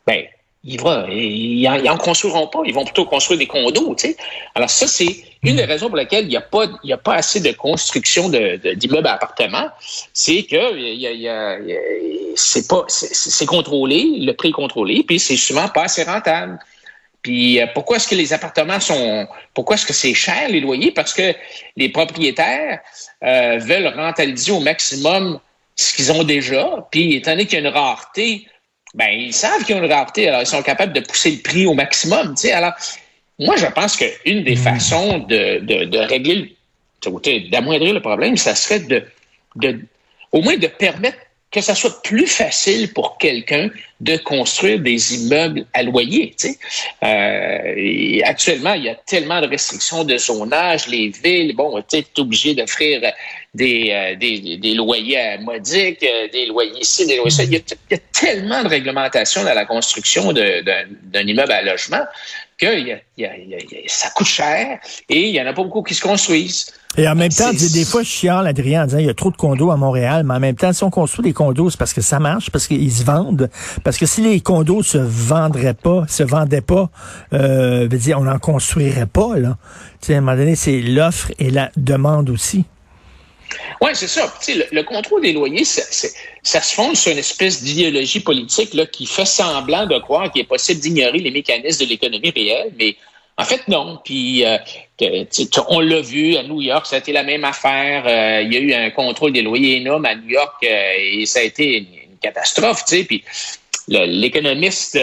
ben, 0.06 0.26
ils, 0.64 0.80
vont, 0.80 1.08
ils, 1.10 1.68
en, 1.68 1.98
construiront 1.98 2.48
pas. 2.48 2.62
Ils 2.66 2.74
vont 2.74 2.86
plutôt 2.86 3.06
construire 3.06 3.40
des 3.40 3.48
condos, 3.48 3.96
tu 3.96 4.10
sais. 4.10 4.18
Alors 4.54 4.70
ça, 4.70 4.88
c'est 4.88 5.24
une 5.42 5.56
des 5.56 5.66
raisons 5.66 5.88
pour 5.88 5.98
lesquelles 5.98 6.26
il 6.26 6.30
n'y 6.30 6.38
a 6.38 6.42
pas, 6.42 6.66
il 6.84 6.90
y 6.90 6.94
a 6.94 6.98
pas 6.98 7.16
assez 7.16 7.40
de 7.40 7.52
construction 7.54 8.30
d'immeubles 8.30 9.08
à 9.08 9.14
appartements. 9.14 9.70
C'est 10.14 10.44
que 10.44 10.78
il 10.78 11.00
y 11.00 11.28
a, 11.28 11.58
c'est 12.36 12.68
pas, 12.68 12.84
c'est 12.88 13.46
contrôlé, 13.46 14.18
le 14.20 14.34
prix 14.34 14.50
est 14.50 14.54
contrôlé, 14.54 15.04
puis 15.04 15.20
c'est 15.20 15.38
souvent 15.38 15.68
pas 15.70 15.84
assez 15.84 16.04
rentable. 16.04 16.60
Puis 17.22 17.60
euh, 17.60 17.68
pourquoi 17.74 17.98
est-ce 17.98 18.08
que 18.08 18.16
les 18.16 18.34
appartements 18.34 18.80
sont 18.80 19.28
pourquoi 19.54 19.76
est-ce 19.76 19.86
que 19.86 19.94
c'est 19.94 20.14
cher 20.14 20.48
les 20.50 20.62
loyers? 20.62 20.92
Parce 20.92 21.14
que 21.14 21.34
les 21.76 21.90
propriétaires 21.90 22.80
euh, 23.24 23.58
veulent 23.58 23.94
rentabiliser 23.96 24.52
au 24.52 24.60
maximum 24.60 25.40
ce 25.76 25.96
qu'ils 25.96 26.12
ont 26.12 26.24
déjà, 26.24 26.88
puis 26.92 27.16
étant 27.16 27.32
donné 27.32 27.46
qu'il 27.46 27.60
y 27.60 27.66
a 27.66 27.68
une 27.68 27.74
rareté, 27.74 28.48
ben 28.94 29.10
ils 29.10 29.34
savent 29.34 29.64
qu'il 29.64 29.76
y 29.76 29.80
a 29.80 29.84
une 29.84 29.92
rareté, 29.92 30.28
alors 30.28 30.42
ils 30.42 30.48
sont 30.48 30.62
capables 30.62 30.94
de 30.94 31.00
pousser 31.00 31.32
le 31.32 31.42
prix 31.42 31.66
au 31.66 31.74
maximum, 31.74 32.36
tu 32.36 32.48
sais. 32.48 32.52
Alors 32.52 32.74
moi 33.38 33.56
je 33.58 33.66
pense 33.68 33.96
qu'une 33.96 34.44
des 34.44 34.56
hmm. 34.56 34.58
façons 34.58 35.20
de, 35.20 35.60
de, 35.60 35.86
de 35.86 35.98
régler 36.00 36.56
d'amoindrir 37.50 37.94
le 37.94 38.02
problème, 38.02 38.36
ça 38.36 38.56
serait 38.56 38.82
de, 38.82 39.06
de 39.56 39.80
au 40.32 40.42
moins 40.42 40.58
de 40.58 40.68
permettre 40.68 41.18
que 41.52 41.62
ça 41.62 41.76
soit 41.76 42.02
plus 42.04 42.28
facile 42.28 42.94
pour 42.94 43.18
quelqu'un 43.18 43.70
de 44.00 44.18
construire 44.18 44.80
des 44.80 45.16
immeubles 45.16 45.66
à 45.74 45.84
loyer. 45.84 46.34
Tu 46.40 46.48
sais. 46.48 46.60
euh, 47.04 48.22
actuellement, 48.24 48.74
il 48.74 48.84
y 48.86 48.90
a 48.90 48.96
tellement 48.96 49.42
de 49.42 49.48
restrictions 49.48 50.04
de 50.04 50.18
zonage, 50.18 50.88
les 50.88 51.10
villes, 51.10 51.56
bon, 51.56 51.82
tu 51.88 51.98
es 51.98 52.06
obligé 52.18 52.56
d'offrir 52.56 53.02
des, 53.54 53.90
euh, 53.92 54.16
des, 54.16 54.58
des, 54.58 54.74
loyers 54.74 55.38
modiques, 55.40 56.04
euh, 56.04 56.28
des 56.32 56.46
loyers 56.46 56.80
ici, 56.80 57.06
des 57.08 57.18
loyers 57.18 57.32
ça. 57.32 57.44
Il 57.44 57.54
y, 57.54 57.58
a, 57.58 57.60
il 57.90 57.94
y 57.94 57.96
a 57.96 58.00
tellement 58.14 58.64
de 58.64 58.70
réglementations 58.70 59.44
dans 59.44 59.54
la 59.54 59.66
construction 59.66 60.32
d'un 60.32 61.28
immeuble 61.28 61.52
à 61.52 61.62
logement 61.62 62.06
que 62.58 62.80
y 62.80 62.92
a, 62.92 63.00
y 63.18 63.26
a, 63.26 63.32
ça 63.88 64.10
coûte 64.10 64.28
cher 64.28 64.80
et 65.08 65.30
il 65.30 65.36
y 65.36 65.42
en 65.42 65.46
a 65.46 65.54
pas 65.54 65.64
beaucoup 65.64 65.82
qui 65.82 65.96
se 65.96 66.02
construisent. 66.02 66.74
Et 66.98 67.08
en 67.08 67.16
même 67.16 67.32
temps, 67.32 67.52
des 67.54 67.86
fois, 67.86 68.02
je 68.02 68.10
chiale, 68.10 68.48
Adrien, 68.48 68.84
en 68.84 68.86
disant 68.86 68.98
il 68.98 69.06
y 69.06 69.10
a 69.10 69.14
trop 69.14 69.32
de 69.32 69.38
condos 69.38 69.70
à 69.72 69.78
Montréal, 69.78 70.24
mais 70.26 70.34
en 70.34 70.40
même 70.40 70.56
temps, 70.56 70.74
si 70.74 70.84
on 70.84 70.90
construit 70.90 71.24
des 71.24 71.34
condos, 71.34 71.70
c'est 71.70 71.78
parce 71.78 71.94
que 71.94 72.02
ça 72.02 72.20
marche, 72.20 72.50
parce 72.50 72.68
qu'ils 72.68 72.92
se 72.92 73.04
vendent. 73.04 73.50
Parce 73.90 73.98
que 73.98 74.06
si 74.06 74.22
les 74.22 74.40
condos 74.40 74.84
se 74.84 75.00
vendraient 75.00 75.74
pas, 75.74 76.06
se 76.08 76.22
vendaient 76.22 76.62
pas, 76.62 76.92
euh, 77.34 77.88
veut 77.90 77.98
dire, 77.98 78.20
on 78.20 78.26
n'en 78.26 78.38
construirait 78.38 79.08
pas, 79.08 79.36
là. 79.36 79.58
À 80.08 80.12
un 80.12 80.22
moment 80.22 80.38
donné, 80.38 80.56
c'est 80.56 80.80
l'offre 80.80 81.32
et 81.40 81.50
la 81.50 81.72
demande 81.76 82.30
aussi. 82.30 82.66
Oui, 83.82 83.90
c'est 83.96 84.06
ça. 84.06 84.32
Le, 84.48 84.66
le, 84.72 84.84
contrôle 84.84 85.24
des 85.24 85.34
loyers, 85.34 85.66
ça, 85.66 85.82
se 86.62 86.76
fonde 86.76 86.96
sur 86.96 87.14
une 87.14 87.18
espèce 87.18 87.64
d'idéologie 87.64 88.20
politique 88.20 88.76
là, 88.76 88.86
qui 88.86 89.08
fait 89.08 89.26
semblant 89.26 89.88
de 89.88 89.98
croire 89.98 90.32
qu'il 90.32 90.44
est 90.44 90.48
possible 90.48 90.80
d'ignorer 90.80 91.18
les 91.18 91.32
mécanismes 91.32 91.84
de 91.84 91.90
l'économie 91.90 92.30
réelle, 92.30 92.72
mais 92.78 92.96
en 93.40 93.44
fait, 93.44 93.68
non. 93.68 94.00
Puis, 94.06 94.46
euh, 94.46 94.60
on 95.68 95.80
l'a 95.80 96.02
vu 96.02 96.36
à 96.36 96.44
New 96.44 96.62
York, 96.62 96.86
ça 96.86 96.98
a 96.98 97.00
été 97.00 97.12
la 97.12 97.24
même 97.24 97.44
affaire. 97.44 98.04
Euh, 98.06 98.44
il 98.44 98.54
y 98.54 98.58
a 98.58 98.60
eu 98.60 98.72
un 98.72 98.92
contrôle 98.92 99.34
des 99.34 99.42
loyers 99.42 99.78
énorme 99.78 100.06
à 100.06 100.14
New 100.14 100.30
York 100.30 100.64
et 100.64 101.26
ça 101.26 101.40
a 101.40 101.42
été 101.42 101.78
une, 101.80 101.86
catastrophe. 102.22 102.84
Puis, 102.86 103.24
l'économiste 103.90 105.00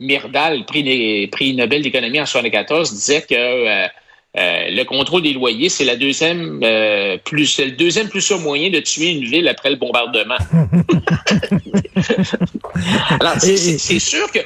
Myrdal, 0.00 0.66
prix, 0.66 1.28
prix 1.28 1.54
Nobel 1.54 1.82
d'économie 1.82 2.20
en 2.20 2.26
1974, 2.26 2.92
disait 2.92 3.22
que 3.22 3.88
euh, 4.36 4.68
le 4.68 4.82
contrôle 4.82 5.22
des 5.22 5.32
loyers, 5.32 5.68
c'est 5.68 5.84
la 5.84 5.94
deuxième 5.94 6.60
euh, 6.64 7.16
plus, 7.18 7.60
le 7.60 7.70
deuxième 7.70 8.08
plus 8.08 8.20
sûr 8.20 8.40
moyen 8.40 8.68
de 8.68 8.80
tuer 8.80 9.10
une 9.10 9.24
ville 9.24 9.46
après 9.46 9.70
le 9.70 9.76
bombardement. 9.76 10.34
Alors, 13.20 13.34
c'est 13.38 14.00
sûr 14.00 14.28
que 14.32 14.40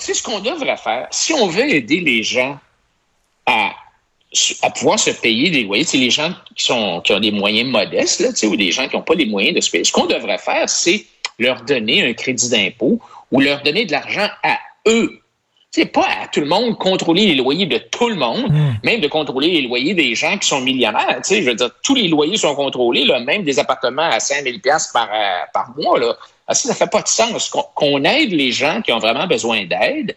c'est 0.00 0.14
ce 0.14 0.24
qu'on 0.24 0.40
devrait 0.40 0.76
faire. 0.76 1.06
Si 1.12 1.32
on 1.32 1.46
veut 1.46 1.72
aider 1.72 2.00
les 2.00 2.24
gens 2.24 2.58
à, 3.46 3.70
à 4.62 4.70
pouvoir 4.70 4.98
se 4.98 5.10
payer 5.10 5.50
des 5.50 5.62
loyers, 5.62 5.84
c'est 5.84 5.98
les 5.98 6.10
gens 6.10 6.34
qui 6.56 6.64
sont 6.64 7.00
qui 7.02 7.12
ont 7.12 7.20
des 7.20 7.30
moyens 7.30 7.70
modestes, 7.70 8.20
là, 8.20 8.30
ou 8.48 8.56
des 8.56 8.72
gens 8.72 8.88
qui 8.88 8.96
n'ont 8.96 9.02
pas 9.02 9.14
les 9.14 9.26
moyens 9.26 9.54
de 9.54 9.60
se 9.60 9.70
payer. 9.70 9.84
Ce 9.84 9.92
qu'on 9.92 10.06
devrait 10.06 10.38
faire, 10.38 10.68
c'est 10.68 11.06
leur 11.38 11.62
donner 11.62 12.06
un 12.08 12.12
crédit 12.14 12.50
d'impôt 12.50 13.00
ou 13.30 13.40
leur 13.40 13.62
donner 13.62 13.84
de 13.84 13.92
l'argent 13.92 14.28
à 14.42 14.58
eux 14.86 15.20
c'est 15.70 15.86
pas 15.86 16.06
à 16.22 16.28
tout 16.28 16.40
le 16.40 16.46
monde 16.46 16.78
contrôler 16.78 17.26
les 17.26 17.34
loyers 17.34 17.66
de 17.66 17.78
tout 17.78 18.08
le 18.08 18.14
monde, 18.14 18.50
hmm. 18.50 18.74
même 18.84 19.00
de 19.00 19.08
contrôler 19.08 19.48
les 19.48 19.62
loyers 19.62 19.94
des 19.94 20.14
gens 20.14 20.38
qui 20.38 20.48
sont 20.48 20.60
millionnaires. 20.60 21.16
Tu 21.18 21.34
sais, 21.34 21.42
je 21.42 21.50
veux 21.50 21.54
dire, 21.54 21.70
tous 21.82 21.94
les 21.94 22.08
loyers 22.08 22.38
sont 22.38 22.54
contrôlés, 22.54 23.04
là, 23.04 23.20
même 23.20 23.42
des 23.42 23.58
appartements 23.58 24.10
à 24.10 24.18
5000 24.18 24.60
pièces 24.60 24.88
par, 24.88 25.08
euh, 25.12 25.40
par 25.52 25.70
mois. 25.76 25.98
Là. 25.98 26.16
Ah, 26.46 26.54
ça, 26.54 26.68
ça 26.68 26.74
fait 26.74 26.90
pas 26.90 27.02
de 27.02 27.08
sens 27.08 27.50
qu'on 27.74 28.04
aide 28.04 28.32
les 28.32 28.50
gens 28.50 28.80
qui 28.80 28.92
ont 28.92 28.98
vraiment 28.98 29.26
besoin 29.26 29.66
d'aide 29.66 30.16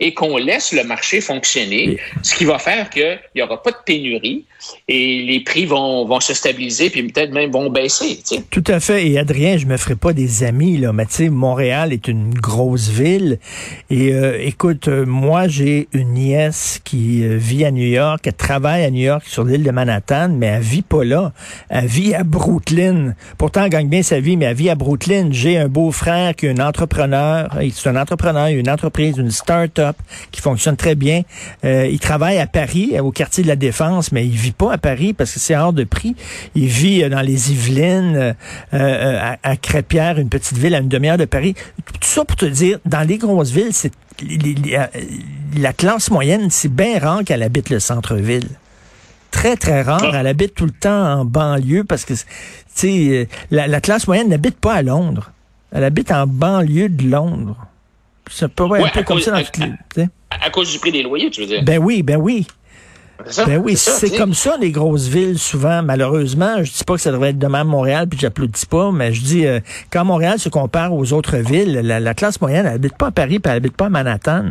et 0.00 0.14
qu'on 0.14 0.36
laisse 0.36 0.72
le 0.72 0.84
marché 0.84 1.20
fonctionner, 1.20 1.98
ce 2.22 2.34
qui 2.34 2.44
va 2.44 2.58
faire 2.58 2.90
qu'il 2.90 3.18
n'y 3.36 3.42
aura 3.42 3.62
pas 3.62 3.70
de 3.70 3.76
pénurie 3.84 4.44
et 4.88 5.22
les 5.22 5.40
prix 5.40 5.66
vont, 5.66 6.04
vont 6.06 6.20
se 6.20 6.34
stabiliser 6.34 6.90
puis 6.90 7.02
peut-être 7.04 7.32
même 7.32 7.50
vont 7.50 7.70
baisser. 7.70 8.20
Tout 8.50 8.64
à 8.66 8.80
fait. 8.80 9.06
Et 9.06 9.18
Adrien, 9.18 9.56
je 9.58 9.66
me 9.66 9.76
ferai 9.76 9.94
pas 9.94 10.12
des 10.12 10.42
amis 10.42 10.78
là, 10.78 10.92
mais 10.92 11.06
tu 11.06 11.14
sais, 11.14 11.28
Montréal 11.28 11.92
est 11.92 12.08
une 12.08 12.34
grosse 12.34 12.88
ville 12.88 13.38
et 13.90 14.12
euh, 14.12 14.38
écoute, 14.40 14.88
euh, 14.88 15.04
moi 15.06 15.48
j'ai 15.48 15.88
une 15.92 16.14
nièce 16.14 16.80
qui 16.82 17.24
euh, 17.24 17.36
vit 17.36 17.64
à 17.64 17.70
New 17.70 17.86
York, 17.86 18.26
elle 18.26 18.34
travaille 18.34 18.84
à 18.84 18.90
New 18.90 19.02
York 19.02 19.24
sur 19.26 19.44
l'île 19.44 19.62
de 19.62 19.70
Manhattan, 19.70 20.30
mais 20.30 20.46
elle 20.46 20.62
vit 20.62 20.82
pas 20.82 21.04
là. 21.04 21.32
Elle 21.68 21.86
vit 21.86 22.14
à 22.14 22.24
Brooklyn. 22.24 23.14
Pourtant, 23.38 23.64
elle 23.64 23.70
gagne 23.70 23.88
bien 23.88 24.02
sa 24.02 24.20
vie, 24.20 24.36
mais 24.36 24.46
elle 24.46 24.56
vit 24.56 24.70
à 24.70 24.74
Brooklyn. 24.74 25.28
J'ai 25.30 25.58
un 25.58 25.68
beau 25.68 25.90
frère 25.90 26.34
qui 26.34 26.46
est 26.46 26.58
un 26.58 26.66
entrepreneur. 26.66 27.48
C'est 27.72 27.88
un 27.88 27.96
entrepreneur, 27.96 28.48
une 28.48 28.70
entreprise, 28.70 29.16
une 29.18 29.30
start-up 29.30 29.83
start-up 29.84 29.96
qui 30.30 30.40
fonctionne 30.40 30.76
très 30.76 30.94
bien. 30.94 31.22
Euh, 31.64 31.86
il 31.86 31.98
travaille 31.98 32.38
à 32.38 32.46
Paris, 32.46 32.98
au 33.00 33.10
quartier 33.10 33.42
de 33.42 33.48
la 33.48 33.56
Défense, 33.56 34.12
mais 34.12 34.26
il 34.26 34.36
vit 34.36 34.52
pas 34.52 34.72
à 34.72 34.78
Paris 34.78 35.12
parce 35.12 35.32
que 35.32 35.40
c'est 35.40 35.56
hors 35.56 35.72
de 35.72 35.84
prix. 35.84 36.16
Il 36.54 36.66
vit 36.66 37.02
euh, 37.02 37.08
dans 37.08 37.20
les 37.20 37.52
Yvelines, 37.52 38.16
euh, 38.16 38.32
euh, 38.74 39.18
à, 39.20 39.38
à 39.42 39.56
Crépierre, 39.56 40.18
une 40.18 40.28
petite 40.28 40.58
ville 40.58 40.74
à 40.74 40.78
une 40.78 40.88
demi-heure 40.88 41.18
de 41.18 41.24
Paris. 41.24 41.54
Tout 42.00 42.08
ça 42.08 42.24
pour 42.24 42.36
te 42.36 42.46
dire, 42.46 42.78
dans 42.84 43.06
les 43.06 43.18
grosses 43.18 43.50
villes, 43.50 43.72
c'est 43.72 43.92
la 45.56 45.72
classe 45.72 46.10
moyenne, 46.10 46.48
c'est 46.48 46.72
bien 46.72 46.98
rare 47.00 47.24
qu'elle 47.24 47.42
habite 47.42 47.70
le 47.70 47.80
centre-ville 47.80 48.48
très, 49.32 49.56
très 49.56 49.82
rare. 49.82 50.14
Elle 50.14 50.28
habite 50.28 50.54
tout 50.54 50.66
le 50.66 50.70
temps 50.70 51.20
en 51.20 51.24
banlieue 51.24 51.82
parce 51.82 52.04
que, 52.04 52.14
tu 52.14 52.22
sais, 52.72 53.28
la, 53.50 53.66
la, 53.66 53.80
classe 53.80 54.06
moyenne 54.06 54.28
n'habite 54.28 54.56
pas 54.56 54.74
à 54.74 54.82
Londres. 54.82 55.32
Elle 55.72 55.82
habite 55.82 56.12
en 56.12 56.28
banlieue 56.28 56.88
de 56.88 57.10
Londres. 57.10 57.66
C'est 58.30 58.48
pas 58.48 58.64
ouais, 58.64 58.82
un 58.82 58.88
peu 58.88 59.02
comme 59.02 59.16
cause, 59.16 59.24
ça 59.24 59.30
dans 59.32 59.38
à, 59.38 59.42
toutes 59.42 59.58
les, 59.96 60.02
à, 60.30 60.46
à, 60.46 60.50
cause 60.50 60.72
du 60.72 60.78
prix 60.78 60.92
des 60.92 61.02
loyers, 61.02 61.30
tu 61.30 61.42
veux 61.42 61.46
dire? 61.46 61.62
Ben 61.62 61.78
oui, 61.78 62.02
ben 62.02 62.16
oui. 62.16 62.46
Ça, 63.26 63.44
ben 63.44 63.58
oui, 63.58 63.76
c'est 63.76 64.16
comme 64.16 64.34
ça 64.34 64.56
les 64.60 64.72
grosses 64.72 65.06
villes 65.06 65.38
souvent. 65.38 65.82
Malheureusement, 65.82 66.64
je 66.64 66.72
dis 66.72 66.84
pas 66.84 66.94
que 66.94 67.00
ça 67.00 67.12
devrait 67.12 67.30
être 67.30 67.38
de 67.38 67.46
même 67.46 67.68
Montréal, 67.68 68.08
puis 68.08 68.18
j'applaudis 68.18 68.66
pas, 68.66 68.90
mais 68.90 69.12
je 69.12 69.22
dis 69.22 69.46
euh, 69.46 69.60
quand 69.90 70.04
Montréal 70.04 70.38
se 70.38 70.48
compare 70.48 70.92
aux 70.92 71.12
autres 71.12 71.36
villes, 71.36 71.80
la, 71.84 72.00
la 72.00 72.14
classe 72.14 72.40
moyenne, 72.40 72.66
elle 72.66 72.74
habite 72.74 72.96
pas 72.96 73.06
à 73.06 73.10
Paris, 73.12 73.38
puis 73.38 73.50
elle 73.50 73.58
habite 73.58 73.76
pas 73.76 73.86
à 73.86 73.90
Manhattan. 73.90 74.50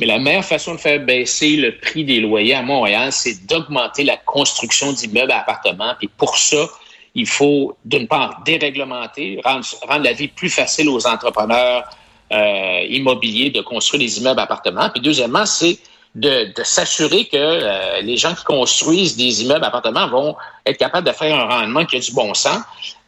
Mais 0.00 0.06
la 0.06 0.18
meilleure 0.18 0.44
façon 0.44 0.74
de 0.74 0.80
faire 0.80 1.04
baisser 1.04 1.56
le 1.56 1.76
prix 1.76 2.04
des 2.04 2.20
loyers 2.20 2.54
à 2.54 2.62
Montréal, 2.62 3.10
c'est 3.12 3.46
d'augmenter 3.46 4.04
la 4.04 4.16
construction 4.16 4.92
d'immeubles 4.92 5.32
à 5.32 5.40
appartements. 5.40 5.94
Puis 5.98 6.08
pour 6.08 6.38
ça, 6.38 6.68
il 7.14 7.26
faut, 7.26 7.76
d'une 7.84 8.06
part, 8.06 8.42
déréglementer, 8.44 9.40
rendre, 9.44 9.64
rendre, 9.88 10.04
la 10.04 10.12
vie 10.12 10.28
plus 10.28 10.50
facile 10.50 10.88
aux 10.88 11.06
entrepreneurs 11.06 11.84
euh, 12.32 12.80
immobiliers 12.88 13.50
de 13.50 13.60
construire 13.60 14.02
des 14.02 14.18
immeubles 14.18 14.40
appartements. 14.40 14.90
Puis 14.90 15.00
deuxièmement, 15.00 15.46
c'est 15.46 15.78
de, 16.14 16.52
de 16.54 16.62
s'assurer 16.64 17.26
que 17.26 17.36
euh, 17.36 18.00
les 18.00 18.16
gens 18.16 18.34
qui 18.34 18.44
construisent 18.44 19.16
des 19.16 19.42
immeubles 19.42 19.64
appartements 19.64 20.08
vont 20.08 20.36
être 20.66 20.78
capables 20.78 21.06
de 21.06 21.12
faire 21.12 21.34
un 21.34 21.44
rendement 21.44 21.84
qui 21.84 21.96
a 21.96 22.00
du 22.00 22.12
bon 22.12 22.34
sens. 22.34 22.60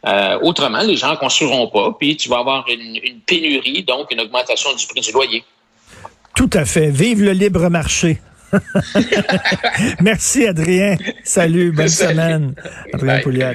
Euh, 0.05 0.39
autrement, 0.41 0.81
les 0.81 0.95
gens 0.95 1.11
ne 1.11 1.15
construiront 1.17 1.67
pas, 1.67 1.95
puis 1.99 2.17
tu 2.17 2.29
vas 2.29 2.39
avoir 2.39 2.65
une, 2.67 2.99
une 3.03 3.19
pénurie, 3.21 3.83
donc 3.83 4.11
une 4.11 4.21
augmentation 4.21 4.73
du 4.75 4.85
prix 4.87 5.01
du 5.01 5.11
loyer. 5.11 5.43
Tout 6.35 6.49
à 6.53 6.65
fait. 6.65 6.89
Vive 6.89 7.21
le 7.21 7.33
libre 7.33 7.69
marché. 7.69 8.19
Merci, 10.01 10.47
Adrien. 10.47 10.97
Salut, 11.23 11.71
bonne 11.71 11.87
Salut. 11.87 12.13
semaine. 12.13 12.55
Adrien 12.93 13.19
Pouliot. 13.19 13.53